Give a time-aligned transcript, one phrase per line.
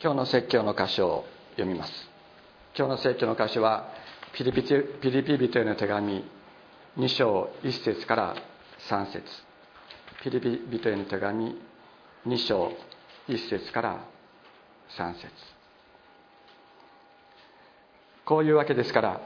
[0.00, 1.24] 今日の説教の箇所を
[1.56, 1.92] 読みます。
[2.76, 3.88] 今日の説教の箇所は
[4.32, 6.24] ピリピピリピ人への手紙
[6.96, 8.36] 2章1節から
[8.88, 9.24] 3節。
[10.22, 11.52] ピリピ人への手紙
[12.28, 12.72] 2章
[13.28, 14.04] 1節から
[14.96, 15.26] 3節。
[18.24, 19.20] こういうわけですから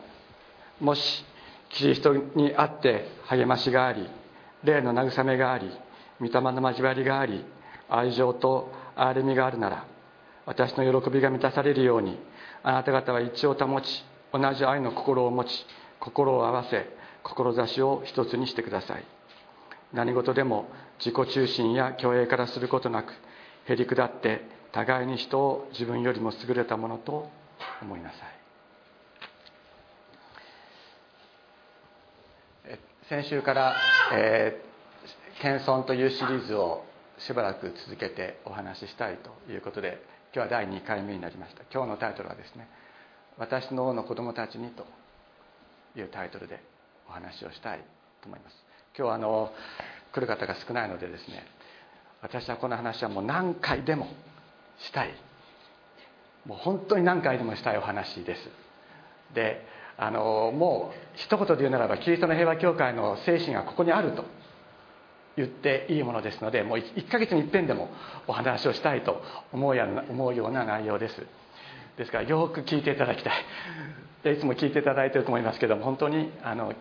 [0.80, 1.22] もし
[1.68, 4.08] キリストにあって励ましがあり
[4.64, 5.70] 霊の慰めがあり
[6.18, 7.44] 御霊の交わりがあり
[7.90, 9.91] 愛情と憐れみがあるなら
[10.46, 12.18] 私の喜びが満たされるように
[12.62, 15.66] あなた方は一致を保ち同じ愛の心を持ち
[16.00, 16.88] 心を合わせ
[17.22, 19.04] 志を一つにしてください。
[19.92, 23.12] 何事でも自己中心や虚栄からすることなく
[23.66, 24.40] へり下って
[24.72, 27.28] 互いに人を自分よりも優れたものと
[27.82, 28.42] 思いなさい。
[33.08, 33.74] 先週から、
[34.14, 36.84] えー、謙遜というシリーズを
[37.18, 40.02] しばらく続けてお話ししたいということで
[40.34, 41.62] 今日は第2回目になりました。
[41.70, 42.66] 今日のタイトルはですね
[43.36, 44.86] 「私の王の子供たちに」と
[45.94, 46.58] いうタイトルで
[47.06, 47.80] お話をしたい
[48.22, 48.56] と思います。
[48.96, 49.52] 今日はあの
[50.10, 51.44] 来る方が少ないのでですね
[52.22, 54.08] 私はこの話はもう何回でも
[54.78, 55.10] したい。
[56.46, 58.48] もう本当に何回でもしたいお話です。
[59.34, 59.66] で
[59.98, 64.24] あのもう一言で言うならばキリストの平和教会の精神がここにあると。
[65.36, 67.88] 言っていいものですのでもう1ヶ月に一遍でも
[68.26, 71.26] お話をしたいと思うや思うような内容です。
[71.96, 73.34] ですからよく聞いていただきたい。
[74.22, 76.72] でいつも聞いていただいていると思いますけども本当にあの、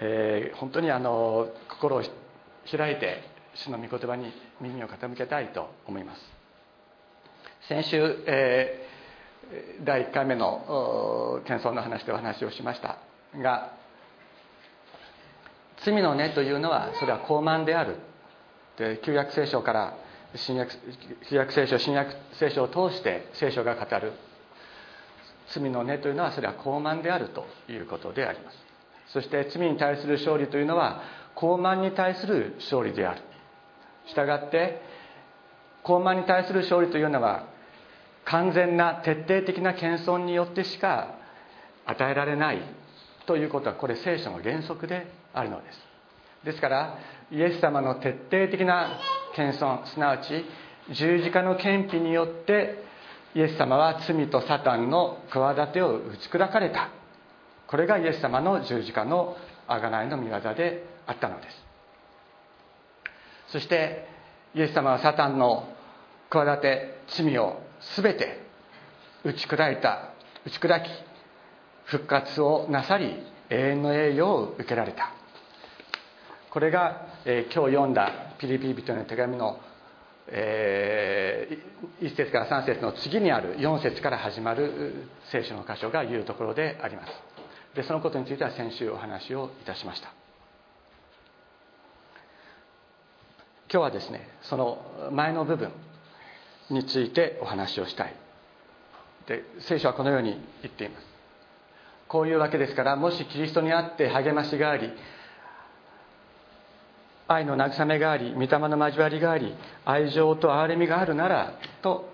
[0.00, 2.02] えー、本当にあの心を
[2.70, 3.22] 開いて
[3.54, 6.20] 主の御言葉に耳を傾けたいと思います。
[7.68, 12.98] 先週、えー、第1回目の謙遜の話でお話をしました
[13.36, 13.77] が
[15.84, 17.96] 罪の根というのはそれは傲慢である
[18.76, 19.94] で旧約聖書から
[20.34, 20.72] 新約
[21.28, 24.12] 旧約聖書新約聖書を通して聖書が語る。
[25.50, 28.58] 罪の根というのはそれは傲慢であるということであります。
[29.12, 31.02] そして罪に対する勝利というのは
[31.34, 33.22] 傲慢に対する勝利である。
[34.06, 34.82] したがって
[35.84, 37.46] 傲慢に対する勝利というのは
[38.24, 41.14] 完全な徹底的な謙遜によってしか
[41.86, 42.60] 与えられない
[43.26, 45.78] ということはこれ聖書の原則であるのです。
[46.44, 46.98] ですから
[47.30, 48.98] イエス様の徹底的な
[49.36, 50.44] 謙遜すなわち
[50.94, 52.82] 十字架の謙卑によって
[53.34, 56.90] イエス様は罪とサタンの企てを打ち砕かれた。
[57.66, 59.36] これがイエス様の十字架の
[59.68, 61.68] 贖いの御業であったのです。
[63.52, 64.06] そして
[64.54, 65.68] イエス様はサタンの
[66.30, 67.60] 企て罪を
[67.96, 68.40] 全て
[69.24, 70.12] 打ち砕いた
[70.46, 70.88] 打ち砕き
[71.84, 73.14] 復活をなさり
[73.50, 75.17] 永遠の栄誉を受けられた。
[76.50, 79.60] これが、えー、今日読んだピリピリ人の手紙の、
[80.28, 87.12] えー、1節から3節の次にある4節から始まる聖書の箇所が言うところであります。
[87.74, 90.12] でそのことについては先週お話をいたしました。
[93.70, 95.70] 今日はですねその前の部分
[96.70, 98.14] についてお話をしたい。
[99.26, 101.06] で聖書はこのように言っています。
[102.08, 104.90] こういうわけですからもしキリストにあって励ましがあり
[107.28, 111.52] 愛の慰めがあり御霊の交わりがあり愛情と憐れみがあるなら
[111.82, 112.10] と、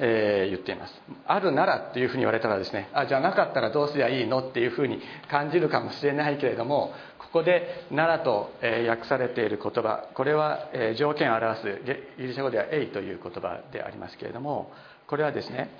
[0.00, 1.00] えー、言っています。
[1.24, 5.00] あるならっていうふうに言われたらですねあじゃなかったらどうすりゃいいのっていうふうに
[5.30, 11.82] 感じるかもしれないけれどもここで「なら」と、え、訳されている言葉これは、え、条件を表す
[12.18, 14.72] ギリシャ語では「エイ」という言葉でありますけれども
[15.06, 15.70] これはですね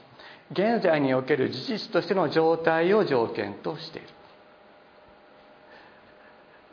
[0.53, 4.09] 現在における事実としての状態を条件としている。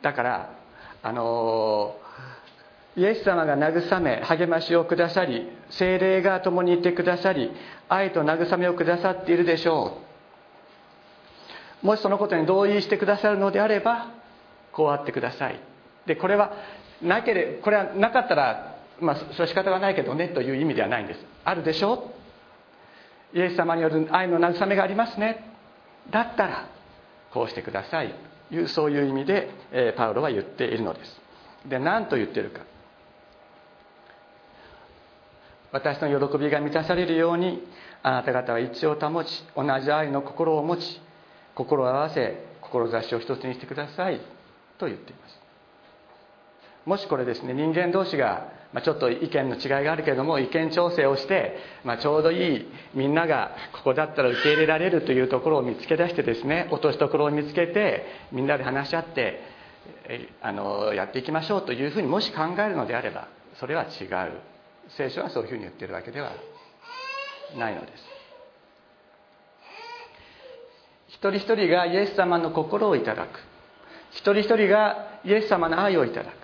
[0.02, 0.61] だから
[1.02, 1.96] あの
[2.96, 7.50] イエス様が慰め励ましをくださり精霊が共にいてくださり
[7.88, 9.98] 愛と慰めをくださっているでしょ
[11.82, 11.86] う。
[11.86, 14.10] もしそのことに同意してくださるのであれば
[14.72, 15.58] こうあってください。
[16.06, 16.52] でこれは
[17.00, 21.20] なけれこれはなかったらまあそれは仕方がないけどねという意味ではないんです。
[21.44, 22.12] あるでしょ
[23.34, 23.38] う。
[23.38, 25.50] イエス様による愛の慰めがありますね。
[26.10, 26.68] だったら
[27.32, 28.14] こうしてください。
[28.52, 31.20] いうそういう意味で、えパウロは言っているのです。
[31.66, 32.60] で何と言っているか。
[35.72, 37.66] 私の喜びが満たされるように
[38.02, 41.00] あなた方は一致を保ち同じ愛の心を持ち
[41.54, 44.20] 心を合わせ志を一つにしてください
[44.78, 45.40] と言っています。
[46.84, 59.40] もしこれですね人間同士が、まあ、ちょっと意見の違いがあるけれども意見調整をして、まあ、ちょうどいいみんながここだったら受け入れられるというところを見つけ出してですね落としどころを見つけてみんなで話し合って
[60.40, 63.28] あのやっていきましょうというふうにもし考えるのであれば
[63.58, 64.52] それは違う。
[64.96, 66.32] 聖書はそういうふうに言ってるわけでは
[67.56, 68.04] ないのです。
[71.08, 73.38] 一人一人がイエス様の心をいただく。
[74.10, 76.41] 一人一人がイエス様の愛をいただく。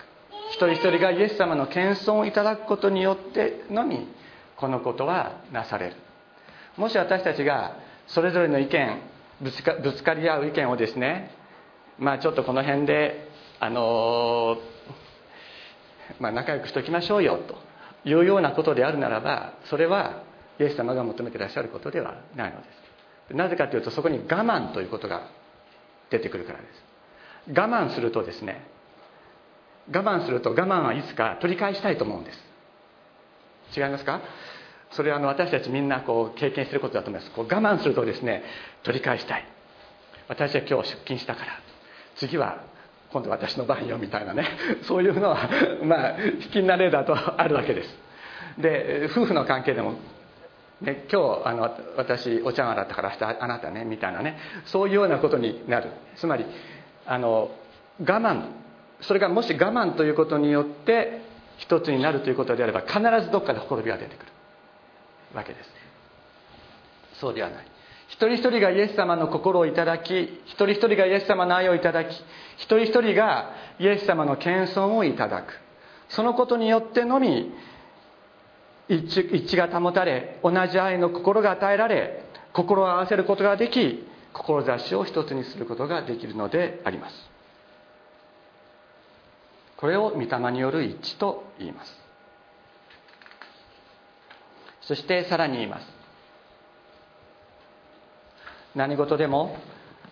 [0.49, 4.07] 一人一人がイエス様の謙遜をいただくことによってのみ
[4.57, 5.95] このことはなされる。
[6.77, 9.01] もし私たちがそれぞれの意見
[9.41, 11.31] ぶつかぶつかり合う意見をですね
[11.97, 13.29] まあちょっとこの辺で
[13.59, 14.57] あの
[16.19, 20.23] まあ、仲良くしておきましょうよというようなことであるならばそれは
[20.59, 22.67] イエス様が求めていらっしゃることではないので
[23.29, 23.33] す。
[23.35, 25.29] なぜかというとそこに我慢ということが
[26.09, 26.83] 出てくるからです。
[27.49, 28.65] 我慢するとですね
[29.91, 33.79] 我慢すると我慢はいつか取り返したいと思うんです。
[33.79, 34.21] 違いますか？
[34.91, 37.31] それはあの私たちみんなこう経験していることだと思います。
[37.35, 38.43] こう我慢するとですね
[38.83, 39.45] 取り返したい。
[40.27, 41.51] 私は今日出勤したから。
[42.15, 42.63] 次は
[43.11, 44.47] 今度私の番よみたいなね。
[44.83, 45.49] そういうのは
[45.83, 47.89] まあ引きな例だとあるわけです。
[48.59, 49.93] で夫婦の関係でも
[50.81, 54.37] ね、今日あの私お茶碗洗ったから明日あなたねみたいなね。
[54.65, 55.89] そういうようなことになる。
[56.15, 56.45] つまり
[57.05, 57.51] あの
[57.99, 58.43] 我慢
[59.01, 61.21] それがもし我慢ということによって
[61.57, 64.31] 一つになるということであれば必ずどっかでほころびが出てくる
[65.33, 65.69] わけです
[67.19, 67.65] そうではない。
[68.07, 72.13] 一人一人がイエス様の心をいただき一人一人がイエス様の愛をいただき
[72.57, 75.53] 一人一人がイエス様の謙遜をいただく。
[76.09, 77.51] そのことによってのみ
[78.87, 82.23] 一致が保たれ同じ愛の心が与えられ
[82.53, 87.38] 心を合わせることができ志を一つにすることができるのであります。
[89.79, 91.97] これを御霊による一致と言います。
[94.81, 95.85] そしてさらに言います。
[98.75, 99.55] 何事でも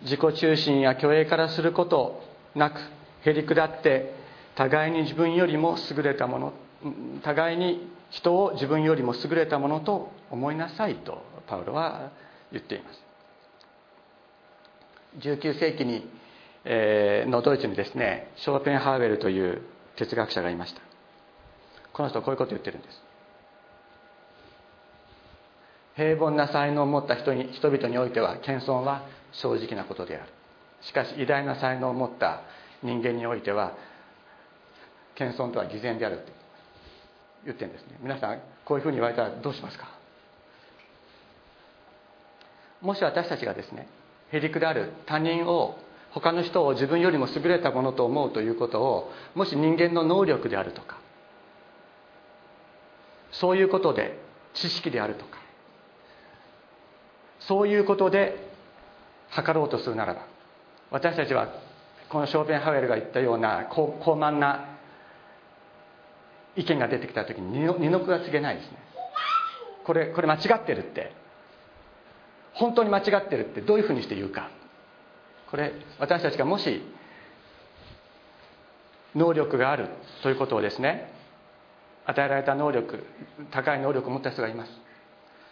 [0.02, 2.22] 自己中心や虚栄からすること
[2.54, 2.80] なく
[3.24, 4.14] へり下って
[4.54, 6.52] 互いに自分よりも優れたもの
[7.22, 12.10] 互いに人を自分よりも優れたものと思いなさいとパウロは
[12.52, 13.02] 言っています。
[15.18, 16.08] 19世紀に、
[16.70, 19.62] えー、のドイツにですねショーペンハーウェルという
[19.96, 20.82] 哲学者がいました。
[21.94, 23.02] この人こういうことを言ってるんです。
[25.96, 30.30] 平凡な才能を持った人に人々においては謙遜は正直なことである。
[30.82, 32.42] しかし偉大な才能を持った
[32.82, 33.72] 人間においては
[35.16, 36.32] 謙遜とは偽善であるって
[37.46, 37.96] 言ってるんですね。
[38.00, 39.88] 皆さんこういうふうに言われたらどうしますか？
[42.82, 43.88] もし私たちがですね
[44.30, 45.78] へりくである他人を
[46.12, 50.98] 他の人を自分よりも優れたものと思うということをもし人間の能力であるとか
[53.32, 54.18] そういうことで
[54.54, 55.38] 知識であるとか
[57.40, 58.48] そういうことで
[59.30, 60.26] 測ろうとするならば
[60.90, 61.48] 私たちは
[62.08, 64.78] このショーペンハウエルが言ったような高慢な
[66.56, 68.78] 意見が出てきた時に二の句が告げないですね。
[69.84, 71.12] これこれ間違ってるって
[72.54, 74.50] 本当に間違ってるってどういうふうにして言うか。
[75.50, 76.82] これ私たちがもし
[79.14, 79.88] 能力がある
[80.22, 81.12] ということをですね
[82.06, 83.04] 与えられた能力
[83.50, 84.72] 高い能力を持った人がいます。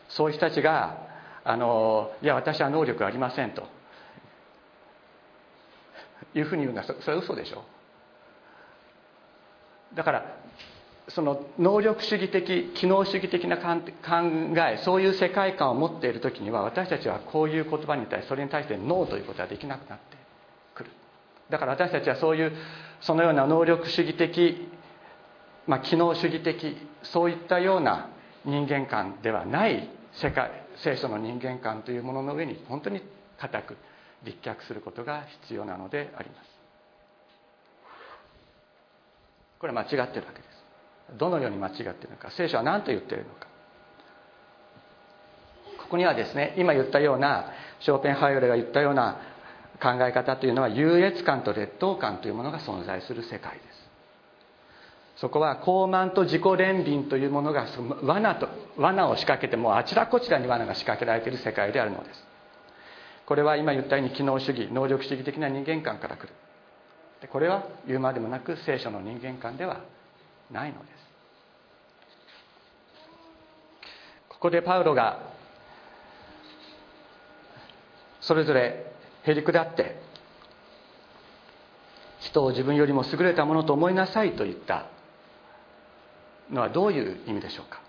[0.08, 0.96] そういう人たちが
[1.44, 3.66] あのいや私は能力ありませんと
[6.34, 7.64] いうふうに言うのはそれは嘘でしょ。
[9.94, 10.37] だから
[11.08, 13.80] その能力主義的機能主義的な考
[14.58, 20.16] えそういう世界観を持っている時には私たちはこういう言葉に対してそれに対してノーということはできなくなって
[20.75, 20.90] くる。
[21.48, 22.52] だから私たちはそういう
[23.00, 24.68] そのような能力主義的、
[25.66, 28.08] まあ、機能主義的そういったような
[28.44, 33.00] 人間観ではない世界聖書の人間観というものの上に本当に
[33.38, 33.76] 固く
[34.25, 36.56] 立脚することが必要なのであります。
[39.58, 40.55] これは間違ってるわけです。
[41.14, 43.46] どのように間違っているのか聖書は何と言っているのか。
[45.78, 49.20] ここにはですね今言ったようなショーペンハイオレが言ったような
[49.80, 53.86] 考え方というのは優越感と劣等感というものが存在する世界です。
[55.16, 57.66] そこは高慢と自己憐憫というものが
[58.02, 62.25] 罠と罠を仕掛けてもあちらこちらに罠が仕掛けられている世界であるのです。
[63.25, 66.28] これは今言ったように機能主義能力主義的な人間観から来る。
[67.28, 69.80] これは言うまでもなく聖書の人間観では
[70.50, 70.96] ないのです。
[74.37, 75.21] ここでパウロが
[78.21, 78.93] それぞれ
[79.25, 80.00] へりくだって
[82.21, 84.87] 人を自分よりも優れたものと思いなさいと言った。
[86.50, 87.81] のはどういう意味でしょうか。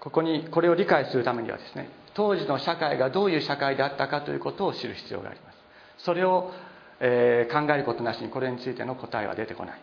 [0.00, 5.58] ここにこれを理解するためにはですね当時の社会がどういう社会であったかということを知る必要があります。
[5.98, 6.52] それを、
[7.00, 9.80] えー、考えることなしにこれについての答えは出てこない。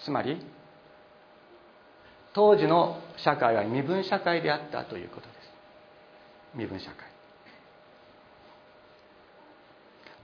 [0.00, 0.44] つまり
[2.34, 5.52] 当時の社会は身分社会であったということです。
[6.54, 6.96] 身分社会。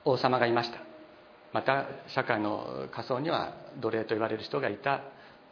[0.05, 0.79] 王様がいました。
[1.53, 5.03] また社会の仮想には奴隷と言われる人がいた。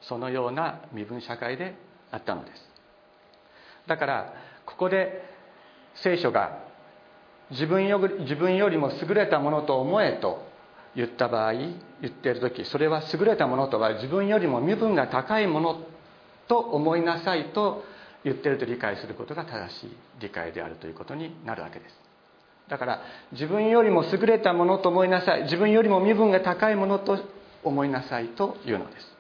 [0.03, 1.75] そのような身分社会で
[2.11, 2.71] あったのです。
[3.87, 4.35] だから
[4.65, 5.23] ここで
[5.95, 6.59] 聖書が
[7.51, 10.45] 自分よ自分よりも優れたものと思えと
[10.95, 11.75] 言った場合言
[12.07, 15.86] っている時それは優れたものとは自分よりも身分が高いもの
[16.49, 17.85] と思いなさいと
[18.25, 21.95] 言っていると理解することが正しい理解であるということになるわけです。
[22.69, 25.43] だから自分よりも優れたものと思いなさい。
[25.45, 27.19] 自分よりも身分が高いものと
[27.63, 29.17] 思いなさいというのです。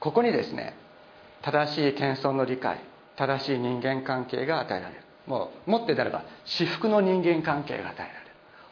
[0.00, 0.76] ここにですね
[1.42, 2.78] 正しい謙遜の理解
[3.16, 5.00] 正しい人間関係が与えられる。
[5.26, 8.14] もうもってであれば至福の人間関係が与えられる。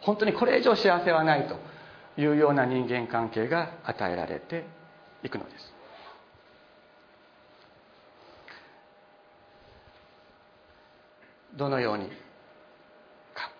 [0.01, 1.57] 本当にこれ以上幸せはないと
[2.21, 4.65] いうような人間関係が与えられて
[5.23, 5.73] いくのです。
[11.57, 12.07] どのように
[13.35, 13.51] か。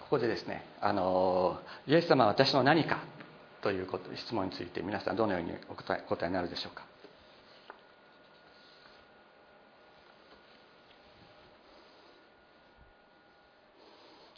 [0.00, 2.98] ここでですねあのイエス様は私の何か。
[3.62, 6.84] ということ質問について皆さんどのようにお答え答えになるでしょうか。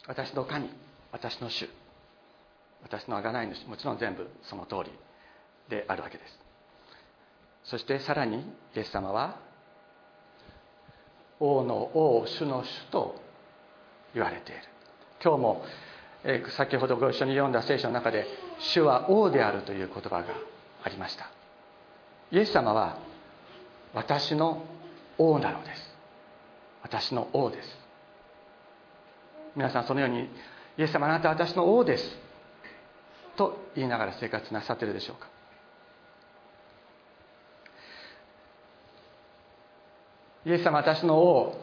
[0.07, 0.69] 私の神
[1.11, 1.71] 私の主
[2.83, 4.93] 私の贖い主もちろん全部その通り。
[5.68, 6.38] であるわけです。
[7.64, 8.40] そしてさらに
[8.75, 9.38] イエス様は
[11.40, 13.16] 王の王主の主と
[14.14, 14.62] 言われている。
[15.23, 15.64] 今日も、
[16.56, 18.26] 先ほどご一緒に読んだ聖書の中で
[18.59, 20.25] 「主は王である」という言葉が
[20.83, 21.28] ありました。
[22.30, 22.97] イエス様は
[23.92, 24.62] 私の
[25.18, 25.97] 王なのです。
[26.83, 27.78] 私の王です。
[29.54, 30.28] 皆さんそのように
[30.76, 32.18] イエス様あなたは私の王です。
[33.37, 35.28] と言いながら生活なさってるでしょうか。
[40.46, 41.60] イエス様私の王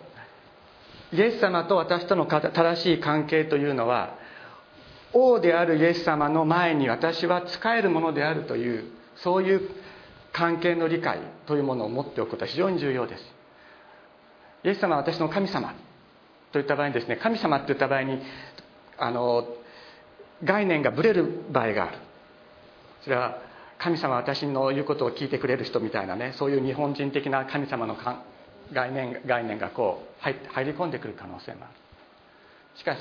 [1.14, 4.16] イエス様と私との正しい関係というのは
[5.14, 8.86] 王であるイエス様の前に私は仕えるものであるという
[9.18, 9.70] そういう
[10.32, 13.24] 関係の理解というものを持っておくことは非常に重要です。
[14.64, 15.74] イエス様は私の神様
[16.54, 18.22] といった場合にですね神様っていった場合に
[18.98, 19.48] あの
[20.44, 21.98] 概念がぶれる場合がある。
[23.04, 23.38] それは
[23.80, 27.96] 神様は私の言うことを聞いてくれる人みたいなねそういう日本人的な神様の
[28.74, 31.74] 概念概念がこう入入り込んでくる可能性もある。
[32.76, 33.00] しかし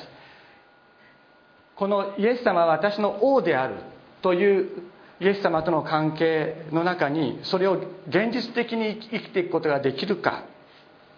[1.76, 3.76] このイエス様は私の王である
[4.22, 4.82] という
[5.20, 7.74] イエス様との関係の中にそれを
[8.08, 10.44] 現実的に生きていくことができるか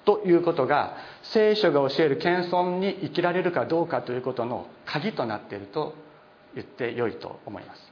[0.05, 5.95] ということが聖書が教える謙遜に生きられるかどうかということの鍵となっていると
[6.55, 7.92] 言ってよいと思います。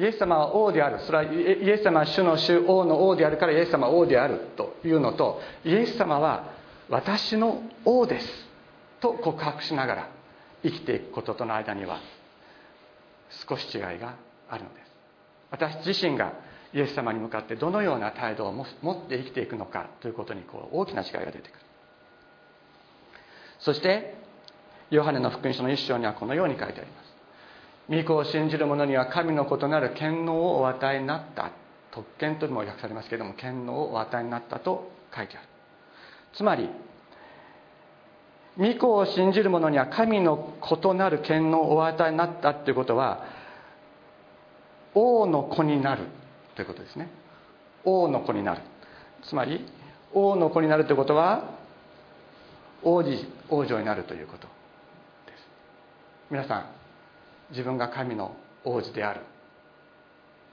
[0.00, 1.00] イエス様は王である。
[1.00, 6.54] それはイエス様は主の主王の王であるからイエス様は王であるというのとイエス様は
[6.88, 8.48] 私の王です。
[9.00, 10.08] と告白しながら
[10.62, 12.00] 生きていくこととの間には
[13.46, 14.14] 少し違いが
[14.48, 14.90] あるのです。
[15.50, 16.32] 私自身が
[16.72, 21.50] イエス様に向かってどのような態度を持って生きていくのかということにこう大きな違いが出てくる。
[23.58, 24.14] そして
[24.90, 27.10] ヨハネの福音書の一章にはこのように書いてあります。
[27.90, 31.50] 御子を信じる者には神の異なる権能をお与えになった
[31.90, 35.48] 特権とも訳されますけれども権能をお与えになったと書いてある。
[36.34, 36.70] つまり
[38.56, 43.24] 御子を信じる者には神の異なる権能をお与えになったということは
[44.94, 46.04] 王の子になる
[46.54, 47.08] ということですね。
[47.84, 48.60] 王の子になる。
[49.24, 49.66] つまり
[50.12, 51.58] 王の子になるということは
[52.82, 54.46] 王子王女になるということ
[55.26, 55.48] です。
[56.30, 56.79] 皆さん
[57.50, 59.20] 自分が神の王子である。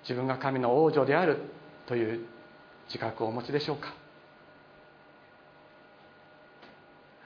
[0.04, 1.38] 自分が神の王女である
[1.88, 2.26] という
[2.88, 3.94] 自覚をお持ちでしょうか。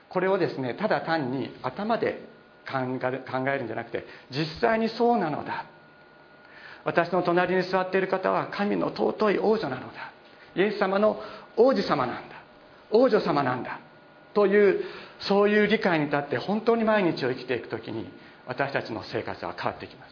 [0.10, 2.22] これをですねただ単に頭で
[2.70, 2.80] 考
[3.50, 5.66] えるんじゃなくて実際にそうなのだ。
[6.84, 10.12] 私の隣に座っている方は神の尊い王女なのだ。
[10.56, 11.22] イエス様の
[11.56, 12.36] 王子様なんだ。
[12.90, 13.80] 王女様なんだ。
[14.34, 14.84] という
[15.20, 18.10] そういう理解に立って本当に毎日を生きていく時に
[18.48, 20.12] 私たちの生活は変わってきます。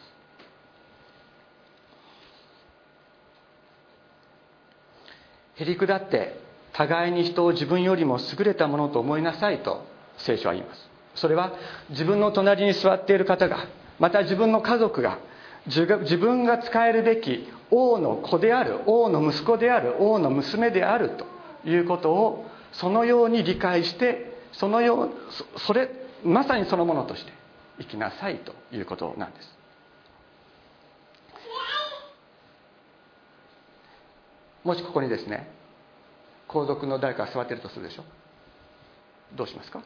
[5.56, 6.40] へりくだって
[6.72, 9.84] 互いに人を自分よりも優れたものと思いなさいと
[10.18, 10.88] 聖書は言います。
[11.16, 11.52] それは
[11.90, 13.66] 自分の隣に座っている方が
[13.98, 15.18] また自分の家族が
[15.66, 25.10] 自分が使えるべき王の子である王の息子である王の娘であるということをそのように理解してそのよう
[25.60, 25.90] それ
[26.24, 27.32] まさにそのものとして
[27.80, 29.48] 生きなさいということなんです。
[34.62, 35.50] もしここにですね
[36.46, 38.04] 皇族の誰かが座っているとするでしょ？
[39.34, 39.82] どうしますか？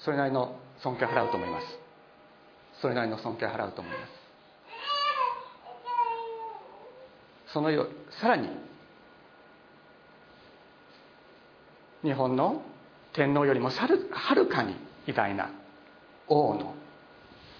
[0.00, 1.66] それなりの尊敬を払うと思います。
[2.82, 3.98] それなりの尊敬を払うと思いま
[7.48, 7.52] す。
[7.54, 7.86] そのよ
[8.20, 8.50] さらに
[12.02, 12.60] 日本の
[13.14, 13.86] 天皇よりもは
[14.34, 15.50] るかに偉大な
[16.28, 16.74] 王の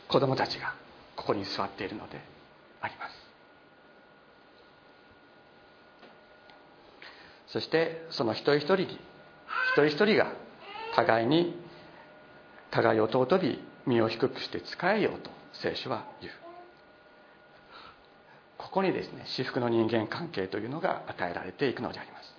[0.08, 0.74] 子供たちが
[1.16, 2.20] ここに座っているので
[2.80, 3.14] あります。
[7.48, 8.98] そしてその一人一人に一
[9.74, 10.32] 人一人が
[10.96, 11.56] 互いに
[12.72, 16.32] 互いを尊び身を低くして仕えようと聖書は言う。
[18.58, 22.34] ここにですね至福の人間関係というのが与えられていくのであります。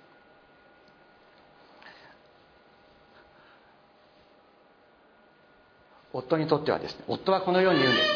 [6.16, 8.08] 夫にとってはですね夫はこのように言うんです。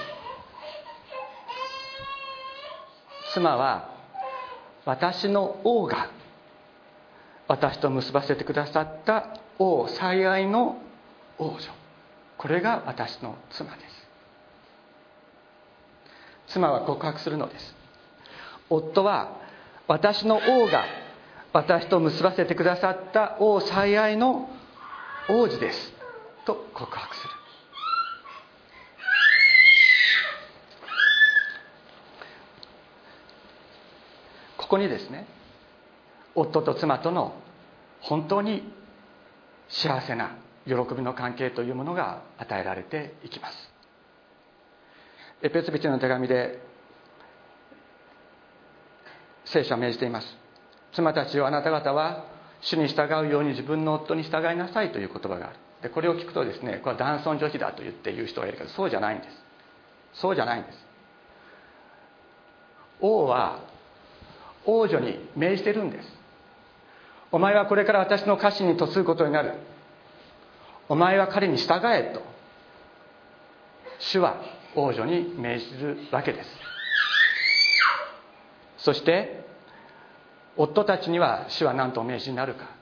[3.35, 3.90] 妻は
[4.87, 6.11] 私の王が
[7.47, 10.78] 私と結ばせてくださった王最愛の
[11.38, 11.59] 王女。
[12.38, 14.09] これが私の妻です。
[16.54, 17.75] 妻は告白するのです。
[18.71, 19.37] 夫は
[19.87, 20.87] 私の王が
[21.52, 24.49] 私と結ばせてくださった王最愛の
[25.28, 25.92] 王子です。
[26.47, 27.39] と告白する。
[34.71, 35.27] こにですね
[36.35, 37.35] 夫と妻との
[38.00, 38.62] 本当に
[39.69, 43.73] 幸せな喜びの関係というものが与えられていきます。
[45.43, 46.61] エペツビテの手紙で
[49.45, 50.37] 聖書は命じています。
[50.93, 52.25] 妻たちよあなた方は
[52.61, 55.57] 主に従うように自分の夫に従いなさいという言葉がある。
[55.83, 59.45] でこれを聞くとですねこれは男尊女卑だと言って言う人がいるけどそうじゃないんです。
[60.21, 60.79] そうじゃないんです。
[63.00, 63.70] 王は
[64.66, 66.08] 王女に命じてるんです。
[67.32, 69.54] お前はこれから私の家臣に嫁ぐことになる。
[70.88, 72.23] お前は彼に従えと。
[74.00, 74.40] 主は
[74.75, 76.50] 王女に命じるわけです。
[78.78, 79.44] そして
[80.56, 82.80] 夫たちには主は何とお命じになるか。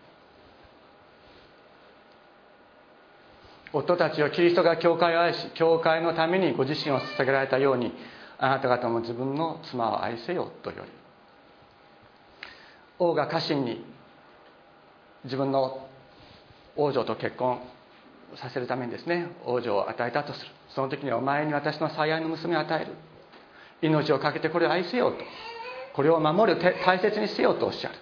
[3.72, 7.92] 夫たちをキリストが教会を愛し教会のためにご自身を捧げられたように
[8.38, 10.97] あなた方も自分の妻を愛せよとより
[12.98, 13.84] 王が家臣に
[15.24, 15.86] 自分の
[16.76, 17.60] 王女と結婚
[18.36, 20.50] させるためにですね王女を与えたとする。
[20.70, 22.92] その時にはお前に私の最愛の娘を与える。
[23.80, 25.24] 命を懸けてこれを愛せようと。
[25.94, 27.94] これを守る大切にせようとおっしゃる。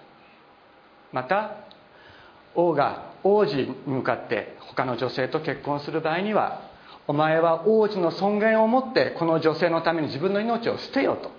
[1.11, 1.57] また
[2.55, 6.61] 王が王子に向かって他の女性と結婚する場合には
[7.07, 11.31] お前は王子の尊厳を持ってこの女性のために自分の命を捨てようと。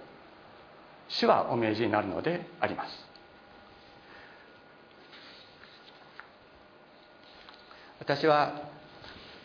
[1.08, 3.07] 主はお命じになるのであります。
[8.00, 8.62] 私は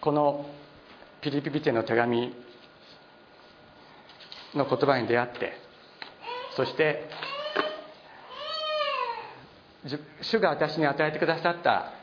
[0.01, 0.45] この
[1.21, 2.33] ピリピピテの手紙
[4.53, 5.53] の言葉に出会って
[6.55, 7.09] そして
[10.21, 11.93] 主が私に与えてくださった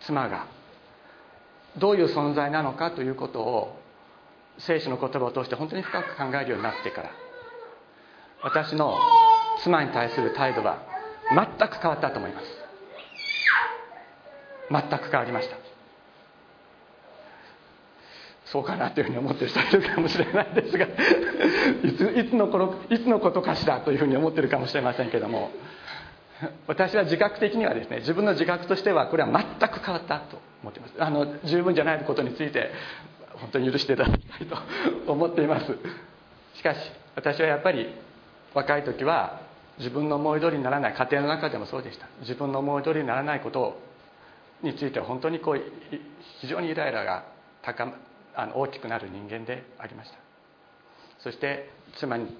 [0.00, 0.46] 妻が
[1.78, 3.80] どういう存在なのかということを
[4.58, 7.10] 聖書の言葉を通して本当に深く考えるようになってから
[8.42, 8.98] 私の
[9.62, 10.82] 妻に対する態度は
[11.30, 12.46] 全く変わったと思います。
[14.70, 15.61] 全く変わりました。
[18.52, 20.84] そうかなというふうに思ってる人いるかもしれないですが
[21.82, 25.50] いついつの頃いつのことかしらというふうに思ってるかもしれませんけども
[26.66, 30.94] 私は自覚的にはですね自分の自覚としてはこれは全く変わったと思っています。
[30.98, 32.70] あの十分じゃないことについて
[33.34, 35.74] 本当に許していただきたいと思っています。
[36.54, 37.88] しかし私はやっぱり
[38.52, 39.40] 若い時は
[39.78, 42.06] 自分の思い通りにならない家庭の中でもそうでした。
[42.20, 43.80] 自分の思い通りにならないこと
[44.62, 45.62] については本当にこう
[46.40, 47.24] 非常にイライラが
[47.62, 47.86] 高
[48.34, 50.18] あの大きくなる人間でありました。
[51.20, 52.36] そして妻に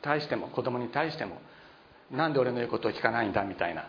[0.00, 1.40] 対しても子供に対しても
[2.10, 3.86] なんで俺の言うことを聞かないんだみたいな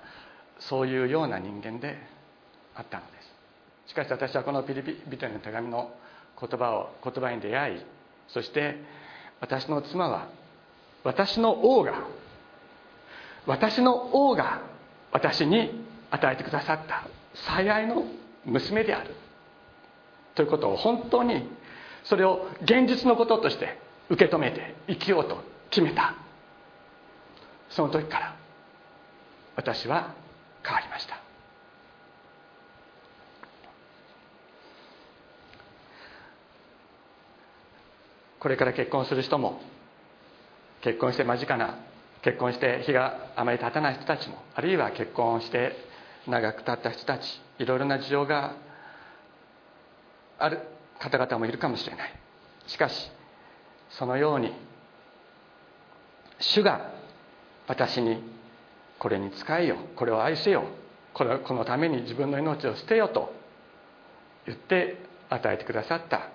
[0.59, 1.97] そういうような人間で
[2.75, 3.11] あったので
[3.87, 3.91] す。
[3.91, 5.91] しかし私はこのピリピテの手紙の
[6.39, 7.81] 言葉を言葉に出会い
[8.29, 8.77] そして
[9.41, 10.27] 私の妻は
[11.03, 12.07] 私の王が
[13.45, 14.61] 私の王が
[15.11, 18.05] 私に与えてくださった最愛の
[18.45, 19.13] 娘である。
[20.35, 21.47] ということを本当に
[22.05, 23.77] それを現実のこととして
[24.09, 26.15] 受け止めて生きようと決めた。
[27.69, 28.35] その時から
[29.55, 30.13] 私は
[30.63, 31.23] 変わりました。
[38.39, 39.61] これから結婚する人も
[40.81, 41.77] 結婚して間近な
[42.23, 45.71] 結婚して日があまり経たない人たちもあるいは結婚して
[46.27, 48.55] 長く経った人たちいろいろな事情が
[50.39, 50.59] ある
[50.99, 52.13] 方々もいるかもしれない。
[52.67, 53.11] しかし
[53.89, 54.53] そのように
[56.39, 56.91] 主が
[57.67, 58.21] 私に
[58.99, 60.63] これに仕えよこれを愛せよ
[61.13, 63.33] これこのために自分の命を捨てよと
[64.45, 64.97] 言って
[65.29, 66.29] 与えてくださった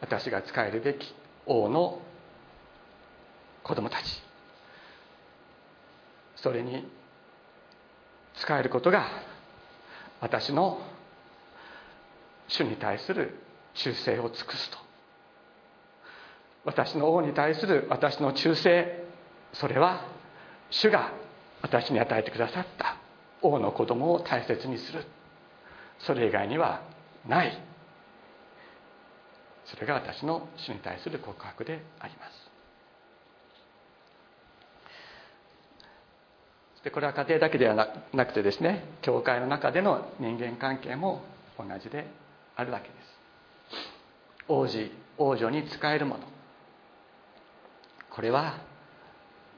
[0.00, 1.14] 私が仕えるべき
[1.46, 2.00] 王の
[3.62, 4.02] 子供たち。
[6.36, 6.86] それに
[8.34, 9.06] 仕えることが
[10.20, 10.78] 私の
[12.48, 13.38] 主に対する
[13.74, 14.78] 忠誠を尽くすと。
[16.64, 18.70] 私の王に対する私の忠誠。
[19.52, 20.06] それは
[20.70, 21.12] 主が
[21.62, 22.96] 私に与えてくださった。
[23.42, 25.04] 王の子供を大切にする。
[26.00, 26.82] それ以外には
[27.26, 27.58] ない。
[29.66, 32.44] それが私の主に対する告白であります。
[36.84, 41.22] でこれは家庭だけではなくてですね教会の中での人間関係も
[41.58, 42.06] 同じで
[42.56, 43.04] あるわけです。
[44.48, 46.24] 王子王女に仕えるもの。
[48.10, 48.58] これは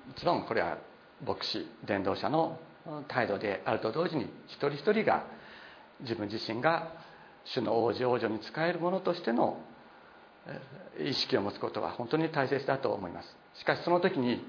[0.07, 0.79] もちろんこれは
[1.27, 2.59] 牧師伝道者の
[3.09, 5.25] 態度であると同時に一人一人が
[6.01, 6.93] 自分自身が
[7.45, 9.59] 主の王子王女に仕えるものとしての
[11.01, 13.37] 意識を持つことは本当に大切だと思います。
[13.55, 14.45] しかしその時に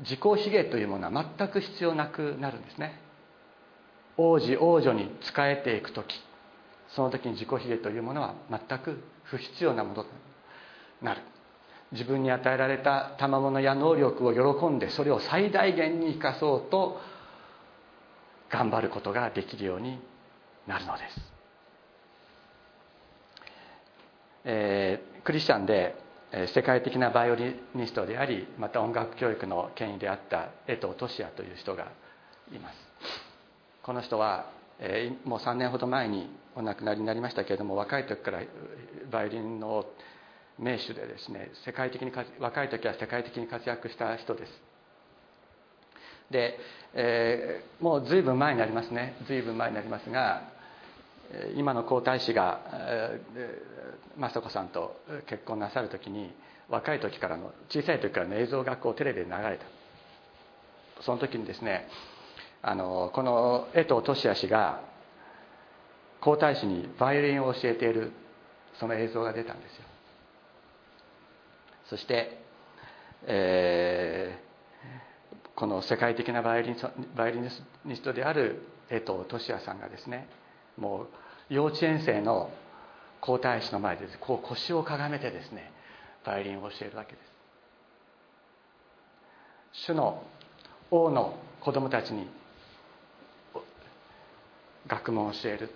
[0.00, 3.00] 自己卑下というものは全く必要なくなるんですね。
[4.16, 6.20] 王子王女に仕えていく時。
[6.88, 10.06] その時に自己卑下というものは全く不必要なものと
[11.02, 11.20] なる。
[11.92, 17.00] 自分に与えられた賜物や能力を喜んでそれを最大限に生かそうと
[18.50, 19.98] 頑張ることができるように
[20.66, 21.20] なるのです、
[24.44, 25.94] えー、クリスチャンで
[26.54, 31.86] 世界的なバイオリニストでありまた音楽教育の権威であった江藤俊也という人が
[32.52, 32.76] います。
[33.82, 38.40] この人は、え、もう3年ほど前にお亡くなりになりましたけれども若い時から
[39.10, 39.84] バイオリンの
[40.58, 44.52] 名手でですね世界的に若い時は世界的に活躍した人です。
[46.30, 46.58] で、
[46.94, 49.16] えー、もう随分前になりますね。
[49.28, 50.42] 随分前になりますが
[51.56, 56.32] 今の皇太子が、えー、雅子さんと結婚なさる時に
[56.68, 61.02] 若い時からの小さい時からの映像がこうテレビで流れた。
[61.02, 61.86] その時にですね
[62.68, 64.80] あのこの江藤俊也氏が
[66.20, 68.10] 皇太子にバイオリンを教えている
[68.80, 69.84] その映像が出たんですよ。
[71.84, 72.42] そして、
[73.28, 76.76] えー、この世界的なバイオリン
[77.14, 77.40] バイオリ
[77.84, 80.28] ニストである江藤俊也さんがですね
[80.76, 82.50] もう幼稚園生の
[83.20, 85.70] 皇太子の前でこう腰をかがめてですね
[86.24, 87.18] バイオリンを教えるわけで
[89.72, 89.84] す。
[89.86, 90.24] 主の
[90.90, 92.26] 王の子供たちに
[94.86, 95.70] 学問を教える。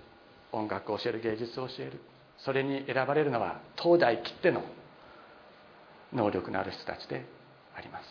[0.52, 2.00] 音楽を教える芸術を教える。
[2.38, 4.62] それに選ばれるのは東大きっての
[6.12, 7.24] 能力のある人たちで
[7.76, 8.04] あります。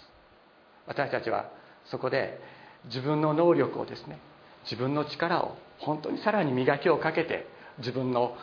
[0.88, 1.50] 私たちは
[1.86, 2.40] そこで
[2.86, 4.20] 自分の能力をですね
[4.64, 7.48] 自分の力を本当にさらに磨きをかけて
[7.80, 8.36] 自分の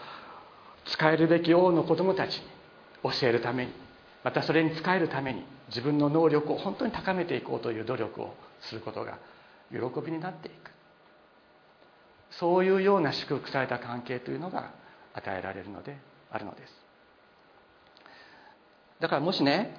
[0.86, 2.42] 使えるべき王の子供たちに
[3.02, 3.72] 教えるために
[4.24, 9.18] またそれに使えるために自分の能力を本当に高めていこうという努力をすることが
[9.70, 10.75] 喜びになっていく。
[12.30, 14.70] そういうような祝福された関係というのが
[15.14, 15.96] 与えられるので
[16.30, 16.74] あるのです。
[19.00, 19.76] だからもしね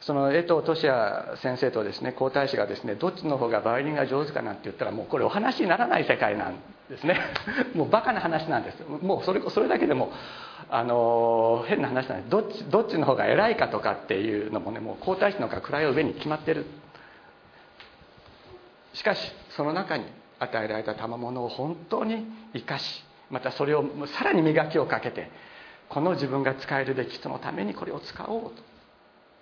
[0.00, 6.54] その江藤俊也先生とですね皇太子がですねどっちの方がバイオリンが上手かなんて言ったらもうこれお話にならない世界なん
[6.88, 7.20] ですね。
[7.74, 8.82] もうバカな話なんです。
[8.84, 10.12] もうそれそれだけでも
[10.70, 12.30] あの変な話なんです。
[12.30, 16.64] どっちどっちの方が偉いかとかっていうのもねもう皇太子の方が位を上に決まってる。
[18.94, 20.06] しかしその中に
[20.40, 23.84] 与えられた賜物を本当に生かしまたそれを
[24.18, 25.30] さらに磨きをかけて
[25.88, 28.52] この自分が使えるべき人のためにこれを使おう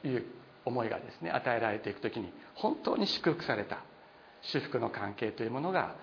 [0.02, 0.24] という
[0.64, 3.78] 思いがですね与えられていく時に本当に祝福された
[4.42, 5.94] 祝福の関係というものが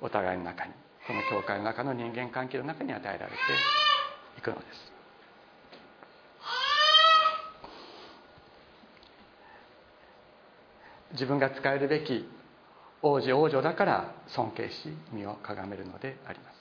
[0.00, 0.72] お互いの中に
[1.06, 3.36] この教会の中の人間関係の中に与えられて
[4.38, 4.94] いくのです。
[11.12, 12.28] 自分が使えるべき
[13.06, 16.54] 王子王女だから尊敬し身をかがめるのであります。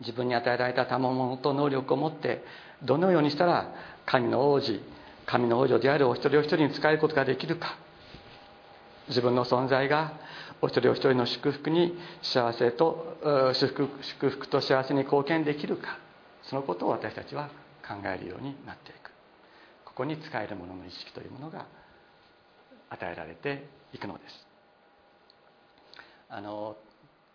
[0.00, 2.42] 自分に与えられた賜物と能力を持って
[2.82, 3.72] どのようにしたら
[4.04, 4.82] 神の王子
[5.26, 7.78] 神の王女であるお一人お一人に仕えることができるか。
[9.08, 10.14] 自分の存在が
[10.60, 15.98] お一人お一人の祝福に幸せと祝福祝福と幸せに貢献できるか。
[16.42, 17.48] そのことを私たちは
[17.86, 19.12] 考えるようになっていく。
[19.84, 21.66] ここに使えるものの意識というものが
[22.90, 24.53] 与えられていくのです。
[26.34, 26.76] あの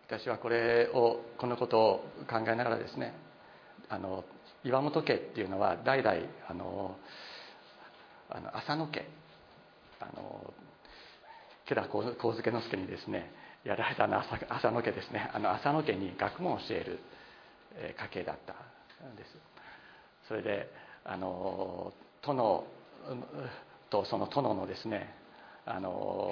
[0.08, 1.98] 私はこれをこのことを
[2.30, 3.14] 考えながらですね
[3.88, 4.26] あの
[4.66, 6.18] 岩本家っていうのは代々
[6.50, 6.98] あの
[8.30, 9.08] あの浅野家
[10.02, 10.54] あの
[11.66, 12.04] 吉田幸
[12.36, 13.32] 助之助にですね
[13.64, 15.32] やられたの浅浅野家ですね。
[15.34, 17.00] あの浅野家に学問を教える
[17.98, 18.54] 家系だった
[19.08, 19.30] んです。
[20.28, 20.70] それで
[21.06, 22.66] あの殿
[23.90, 25.14] とその殿のですね
[25.66, 26.32] あの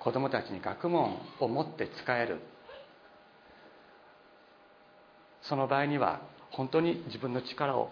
[0.00, 2.40] 子供たちに学問を持って使える。
[5.42, 7.90] その場合には本当に自分の力を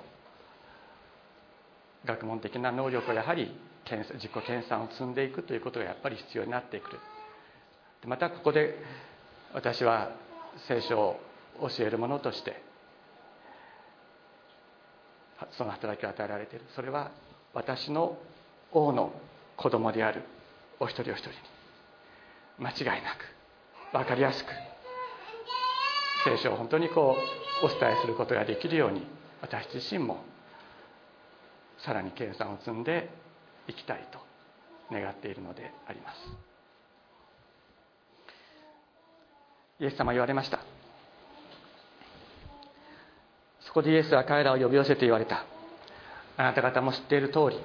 [2.04, 3.54] 学問的な能力をやはり
[3.90, 6.98] 自己研鑽を積んでいくということがやっぱり必要になってくる。
[8.06, 8.76] またここで
[9.52, 10.10] 私は
[10.66, 11.20] 聖書を
[11.60, 12.62] 教える者として
[15.52, 16.64] その働きを与えられている。
[16.74, 17.10] それは
[17.54, 18.18] 私の
[18.72, 19.12] 王の
[19.56, 20.22] 子供である。
[20.82, 21.30] お一人お一人。
[21.30, 21.36] に
[22.58, 23.24] 間違いなく。
[23.92, 24.48] 分かりやすく。
[26.24, 27.16] 聖書を本当にこ
[27.62, 29.06] うお伝えすることができるように
[29.40, 30.24] 私自身も
[31.78, 33.10] さらに計算を積んで
[33.68, 34.18] いきたいと
[34.92, 36.16] 願っているのであります。
[39.78, 40.58] イエス様言われました。
[43.60, 45.44] そこでイエスは彼らを呼び寄せて言われた。
[46.36, 47.60] あなた方も知っている通り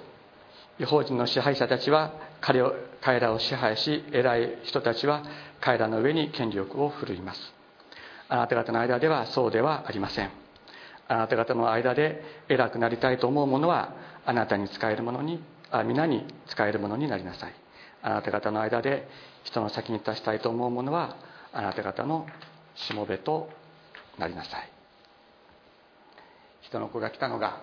[0.80, 5.24] 違法人の支配者たちは彼を彼らを支配し偉い人たちは
[5.60, 7.54] 彼らの上に権力を振るいます。
[8.30, 10.32] あなた方の間ではそうではありません。
[11.08, 13.94] あなた方の間で偉くなりたいと思う者は
[14.26, 17.54] あなたに使えるものにあ皆に使えるものになりなさい。
[18.04, 19.08] あなた方の間で
[19.44, 21.16] 人の先に立ちたいと思う者は
[21.54, 22.28] あなた方の
[22.76, 23.50] しもべと
[24.18, 24.70] なりなさい。
[26.62, 27.62] 人の子が来たのが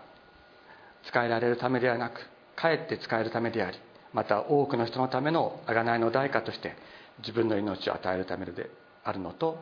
[1.07, 2.34] 使えられるためではなく
[2.64, 3.79] かえって使えるためであり
[4.14, 6.74] また多くの人のための贖いの代価として
[7.18, 8.70] 自分の命を与えるためで
[9.05, 9.59] あるのと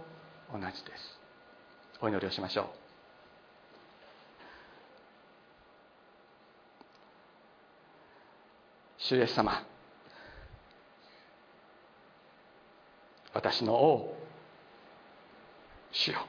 [0.53, 1.21] 同じです。
[2.01, 2.67] お祈りをしましょう。
[8.99, 9.65] 主イエス様
[13.35, 14.17] 私の王
[15.91, 16.21] 主よ。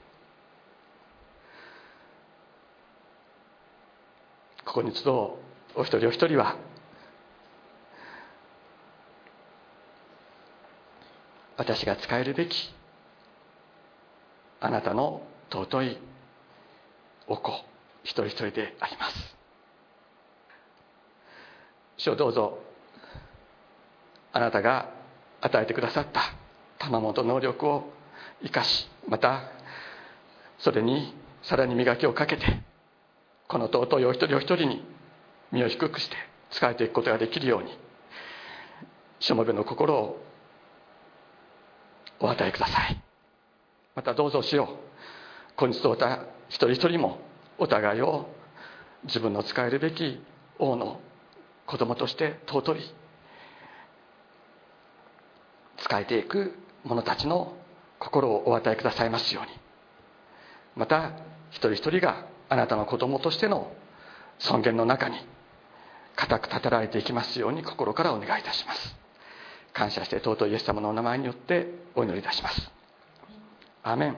[4.65, 5.42] ここに集う。
[5.75, 6.55] お一人お一人は。
[11.57, 12.73] 私が使えるべき
[14.59, 15.97] あなたの尊い
[17.27, 17.51] お子
[18.03, 19.36] 一人一人であります。
[21.97, 22.59] 主をどうぞ
[24.31, 24.89] あなたが
[25.41, 26.21] 与えてくださった
[26.79, 27.93] 賜物能力を
[28.41, 29.43] 生かしまた
[30.59, 32.62] それにさらに磨きをかけて
[33.47, 34.92] この尊いお一人お一人に
[35.54, 36.18] 身を低くして
[36.50, 37.78] 仕えていくことができるように
[39.20, 40.22] しもべの心を
[42.20, 43.02] お与えください。
[43.96, 44.68] またどうぞしよう
[45.56, 47.20] 今日とた一人一人も
[47.60, 48.28] お互いを
[49.04, 50.20] 自分の使えるべき
[50.58, 51.00] 王の
[51.68, 52.82] 子供として尊い
[55.78, 57.54] 使えていく者たちの
[58.00, 59.52] 心をお与えくださいますように。
[60.76, 61.12] また
[61.52, 63.72] 一人一人があなたの子供としての
[64.39, 65.18] 尊厳の中に
[66.15, 68.95] 固く立てられていきますように心からお願いいたします。
[69.73, 72.71] 感謝して尊いイエス様のお名前によってお祈りいたします。
[73.84, 74.17] アメン。